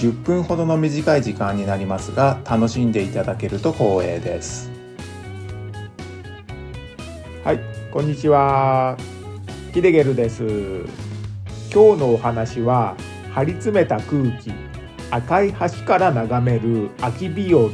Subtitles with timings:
[0.00, 4.70] 10分ほどの短い時間になりますが楽しんでいただけると光栄です。
[7.44, 7.60] はい
[7.92, 8.96] こんにちは。
[9.74, 10.42] ヒデゲルです。
[11.70, 12.96] 今日のお話は
[13.34, 14.52] 張り詰めた空気
[15.10, 17.68] 赤い橋から眺める秋日和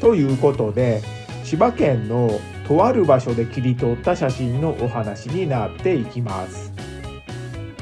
[0.00, 1.00] ということで
[1.44, 6.79] 千葉県のとある場所で切り取った写真のお話になっていきます。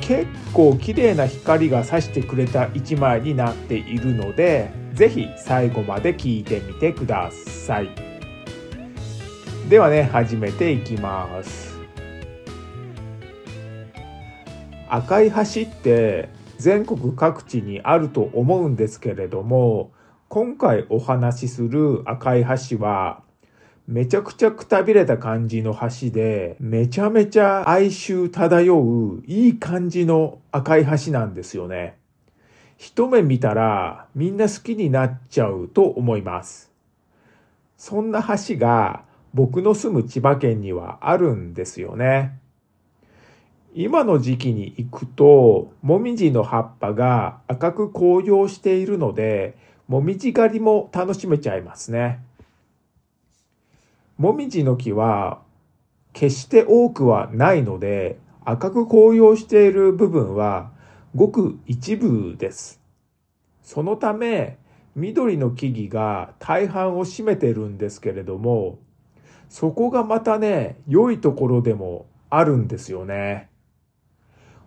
[0.09, 7.91] 結構綺麗な光が差してくれた一枚になっているので是非最後まで聞いてみてください。
[9.69, 11.79] ではね始めていきます。
[14.89, 19.93] 赤い橋って全国各地にあると思うんですけれども
[20.29, 23.23] 今回お話しする赤い橋は
[23.89, 31.97] めちゃくちゃくたびれた感じの橋で、めちゃめちゃ哀愁漂ういい感じの赤い橋なんですよね。
[32.77, 36.71] 一目見たらみんな好きになっちゃうと思います。
[37.79, 42.39] そんな橋が僕の住む千葉県にはあるんですよね。
[43.73, 52.28] 今の時期に行くと、もみじの葉っぱが赤く紅葉しているので、もみじ狩りも楽しめちゃいますね。
[54.19, 55.43] もみじの木は
[56.13, 60.73] 決して多くはないので赤く紅葉している部分は
[61.15, 62.81] ごく一部です。
[63.63, 64.59] そのため
[64.97, 68.81] 緑の木々が大半を占めてるんですけれども
[69.49, 73.49] そこがまたね良いところでもあるんですよね。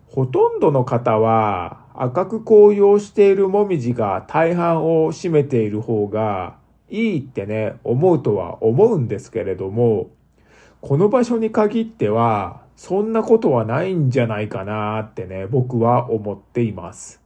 [0.07, 6.60] ほとんどの方は赤く紅葉しているもみじが大半を占めている方が
[6.91, 10.12] いいってね、思うとは思うんですけれども、
[10.81, 17.22] この場所に限っては、そんなことはないんじゃないかなってね、僕は思っています。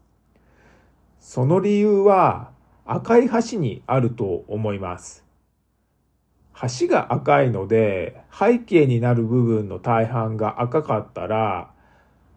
[1.20, 2.52] その理由は、
[2.86, 5.26] 赤い橋にあると思います。
[6.80, 11.72] 橋が赤いので、背景になる部分の大半が赤かったら、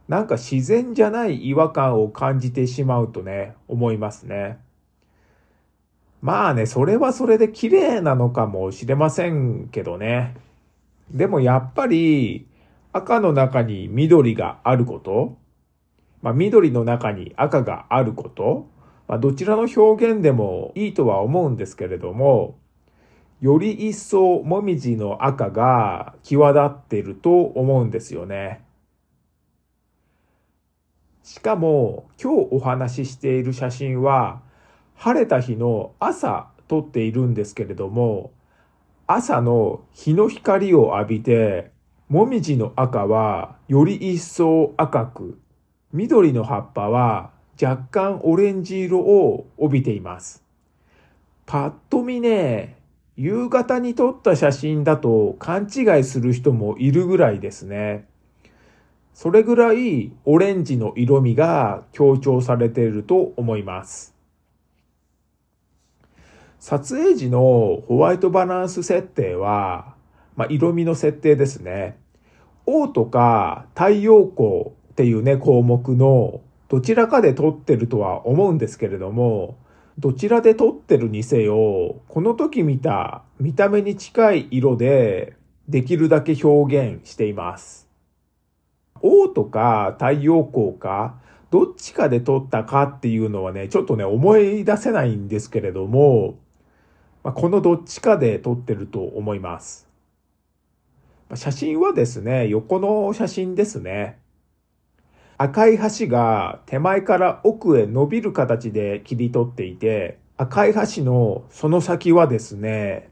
[0.08, 4.58] なんか自然じゃない違和感を感じてしまうとね、思いますね。
[6.20, 10.34] まあね、それはそれで綺麗なのかもしれませんけどね。
[11.10, 12.46] でもやっぱり
[12.92, 15.38] 赤の中に緑があること、
[16.20, 18.68] まあ緑の中に赤があること、
[19.06, 22.58] まあどちらの表現でもいいとは思うんですけれども、
[23.40, 28.64] より一層もみじの赤が際立っていると思うんですよね。
[31.22, 34.42] しかも今日お話ししている写真は
[34.98, 38.32] 晴れた日の朝撮っているんですけれども、
[39.06, 41.70] 朝の日の光を浴びて、
[42.08, 45.38] もみじの赤はより一層赤く、
[45.92, 47.30] 緑の葉っぱは
[47.62, 50.42] 若干オレンジ色を帯びています。
[51.46, 52.76] パッと見ね、
[53.16, 58.08] 夕方に撮った写真だと勘違いする人もいるぐらいですね。
[59.14, 64.17] それぐらいオレンジの色味が強調されていると思います。
[66.60, 69.94] 撮影時のホワイトバランス設定は、
[70.36, 71.98] まあ、色味の設定ですね。
[72.66, 79.56] O とか太陽光っていうね、項目のどちらかで撮ってるとは思うんですけれども、
[79.98, 85.34] どちらで撮ってるにせよ、この時見た見た目に近い色で
[85.68, 87.88] できるだけ表現しています。
[89.00, 91.20] O とか太陽光か、
[91.50, 96.36] どっちかで撮ったかっていうのはね、ちょっとね、思い出せないんですけれども、
[97.22, 99.88] まあ、このどっちかで撮ってると思います。
[101.28, 104.18] ま写真はですね、横の写真ですね。
[105.36, 113.10] 赤い橋が手前から奥へ伸びる形で切り取っていて、赤い橋のその先はですね、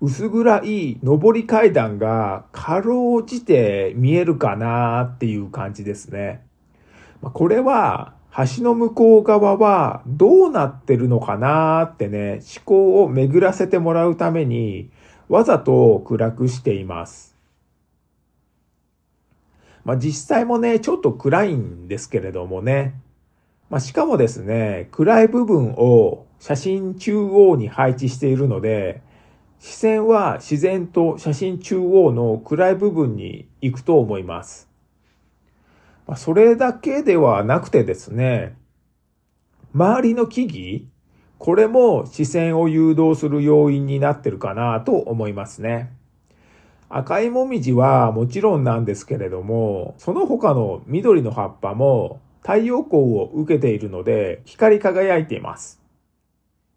[0.00, 6.44] 薄暗い上り階段がかろうじて見えるかなっていう感じですね。
[7.22, 14.90] これは橋の向こう側はどうなってるのかなってね、思考を巡らせてもらうために、
[15.28, 17.36] わざと暗くしています。
[19.84, 22.94] まあ実際もね、ちょっと暗いんですけれどもね。
[23.68, 29.02] まあしかもですね、暗い部分を写真中央に配置しているので、
[29.58, 34.71] 視線は自然と写真中央の暗い部分に行くと思います。
[36.12, 38.54] まあ、それだけではなくてですね、
[39.72, 40.90] 周りの木々、
[41.38, 45.90] これも視線を誘導する要因になってるかなと思いますね。
[46.90, 55.80] 赤いもみじはもちろんなんですけれども、その他の緑の葉っぱも太陽光を受けているので光り輝いています。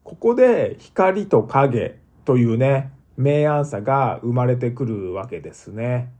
[0.05, 6.13] ここで光と影というね、明暗さが生まれてくるわけですね。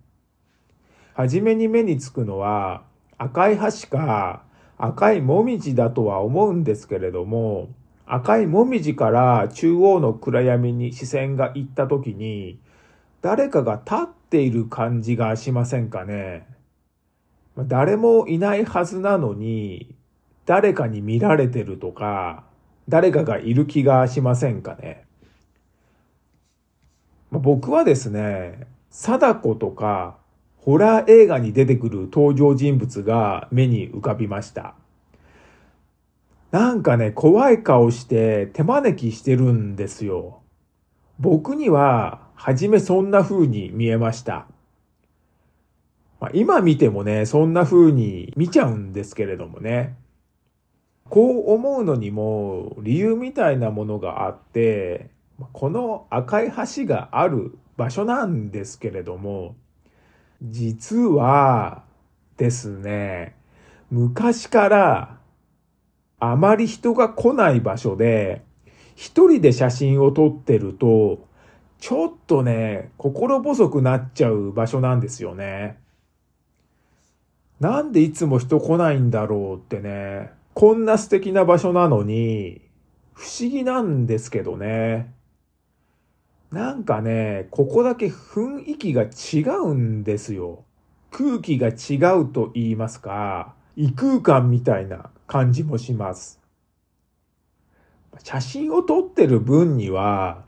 [1.13, 2.83] はじめに目につくのは
[3.17, 4.43] 赤い橋か
[4.77, 7.69] 赤いもみじだとは思うんですけれども、
[8.05, 12.59] 赤いもみじから中央の暗闇に視線が行った時に、
[13.21, 16.45] 誰かが立っている感じがしませんかね。
[17.57, 19.95] 誰もいないはずなのに、
[20.45, 22.43] 誰かに見られてるとか、
[22.89, 25.05] 誰かがいる気がしませんかね。
[27.31, 30.17] 僕はですね、貞子とか、
[30.65, 34.73] ホラー映画に出てくる登場人物が目に浮かびました。
[36.49, 40.41] なんかね、怖い顔して手招きしてるんですよ。
[41.19, 44.47] 僕には、はじめそんな風に見えました。
[46.19, 49.95] まあ、今見てもね、そんな風に見ちゃうんですけれどもね。
[51.09, 55.11] こう思うのにも理由みたいなものがあって、
[55.53, 59.55] この赤い橋がある場所なんですけれども、
[60.51, 61.83] 実は
[62.37, 63.35] ですね、
[63.89, 65.17] 昔から
[66.19, 68.43] あまり人が来ない場所で、
[68.95, 71.27] 一人で写真を撮ってると、
[71.79, 75.77] ちょっとね、心細くなっちゃう場所なんですよね。
[77.59, 82.61] なんでいつも人来ないんだろうってね、こんな素敵な場所なのに、
[83.13, 85.13] 不思議なんですけどね。
[86.55, 90.63] なんかね、ここだけ雰囲気が違うんですよ。
[91.11, 96.39] 空気が違うと言いますか、異空間みたいな感じもします。
[98.23, 100.45] 写真を撮ってる分には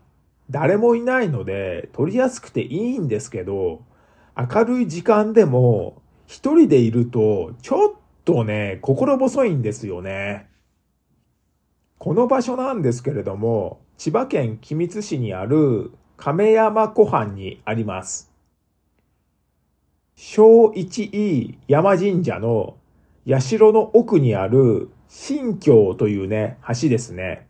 [0.50, 3.82] 誰もいないので撮りやすくていいんですけど、
[4.38, 7.94] 明るい時間でも一人でいるとちょっ
[8.24, 10.48] とね、心細いんですよね。
[12.00, 18.32] この場所なんですけれども、千葉県君津市にある亀山湖畔にあります。
[20.16, 22.78] 小一位山神社の
[23.26, 27.48] 社の奥にある新京というね、橋ですね。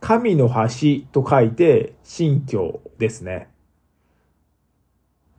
[0.00, 3.48] 神の橋と書いて新京ですね。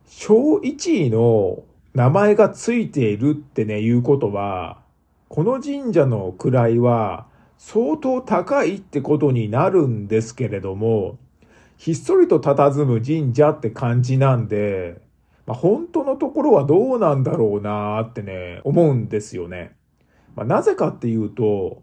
[0.06, 1.62] 小一位の
[1.94, 4.80] 名前がついているってね、いうことは、
[5.28, 7.26] この神社の位は
[7.58, 11.18] 相当高いってことになるんですけれども、
[11.76, 15.00] ひっそりと佇む神社って感じなんで、
[15.46, 19.74] まあ、本当のところはどうなんだろうなーってね、思うんですよね。
[20.34, 21.82] まあ、なぜかっていうと、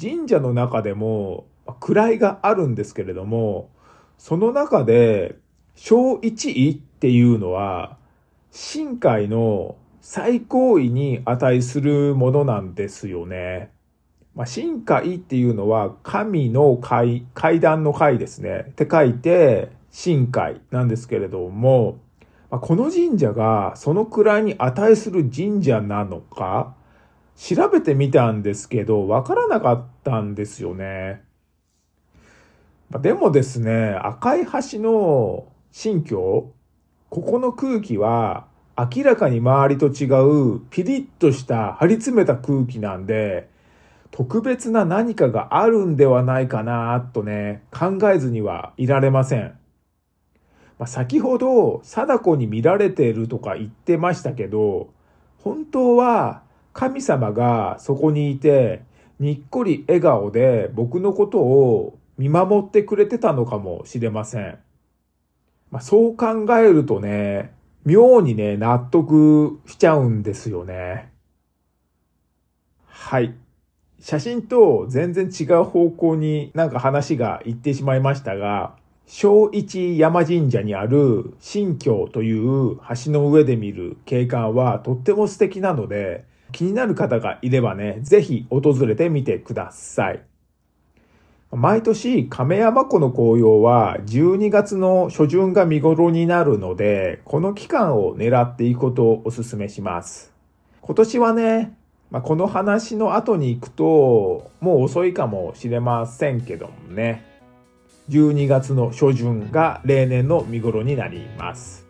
[0.00, 3.70] 神社の中でも、まあ、位があるんですけれども、
[4.18, 5.36] その中で、
[5.74, 7.96] 小一位っていうのは、
[8.52, 13.70] 神界の最高位に値するものなんですよね。
[14.34, 18.66] まあ、神界っていうのは神の階、階段の階ですね。
[18.70, 21.98] って書いて、神界なんですけれども、
[22.50, 26.74] まあ、この神社がそのくらいに値する神社なのか、
[27.36, 31.22] 調べてみたんですけど、わからなかったんですよね。
[32.90, 36.52] まあ、でもですね、赤い橋の新居、
[37.08, 38.46] ここの空気は
[38.76, 40.06] 明らかに周りと違
[40.56, 43.48] うピリッとした張り詰めた空気なんで、
[44.10, 49.54] 特別な何かがあるんではないかなとね、考えずにはいられません。
[50.78, 54.88] まあ、先ほど、貞子に見られているとか言ってましたけど、
[55.38, 58.82] 本当は神様がそこにいて、
[59.18, 64.58] にっこり笑顔で僕のことを見守ってくれてたのかもしれません。
[65.70, 67.52] まあ、そう考えるとね、
[67.84, 71.12] 妙にね、納得しちゃうんですよね。
[72.86, 73.34] はい。
[74.00, 78.74] 写真と全然違う方向になんか話が行ってしまいましたが、
[79.06, 90.22] 小一山神社にある新京という橋の上で見る景観はとっても素敵なので、気になる方がいればね、ぜひ訪れてみてください。
[91.52, 100.32] 毎年亀山湖の紅葉は12月の初旬が見頃になるので、この期間を狙っていくことをお勧めします。
[100.80, 101.76] 今年はね、
[102.10, 107.24] まあ、この話の後に行くと、もう遅いかもしれませんけどもね。
[108.08, 111.86] 12月の初旬が例年の見頃になります。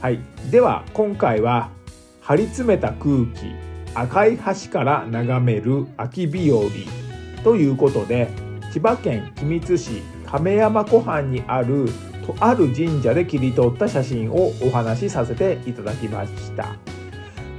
[0.00, 0.20] はい。
[0.50, 1.70] では今回は
[2.22, 3.52] 張り詰めた空気
[3.94, 6.60] 赤い橋から眺める秋日和
[7.42, 8.28] ということで
[8.72, 11.88] 千葉県君津市亀山湖畔にある
[12.26, 16.97] とある神社で切り取った写真をお話しさせていただきました。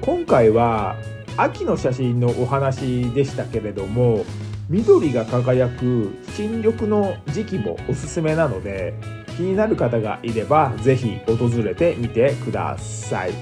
[0.01, 0.95] 今回は
[1.37, 4.25] 秋の写真のお話でしたけれども
[4.69, 8.93] 緑が輝く新緑の時期もおすすめなので
[9.37, 13.33] 気になる方がいれば是非訪れてみてください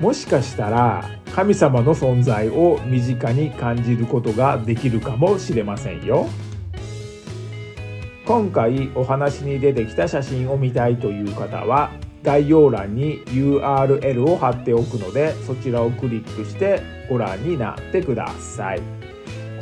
[0.00, 6.28] もしかしたら神様の存在を身近に感じることができるかもしれませんよ。
[8.28, 11.90] 今回お話に出てきた写真を見たいという方は
[12.22, 18.82] 概要欄に URL を貼っておくのでそちらをクリックしてご覧になってください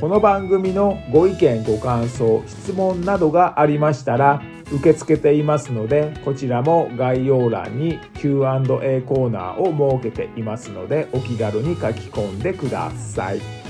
[0.01, 13.67] この番組のご意見ご感想質問などがありましたら受け付けていますのでこちらも概要欄に Q&A コーナーを設けていますのでお気軽に書き込んでください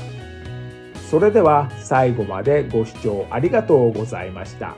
[1.10, 4.74] それでは最後までご視聴ありがとうございました。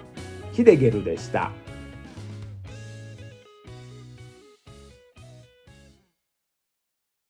[0.53, 1.53] ヒデゲルでした。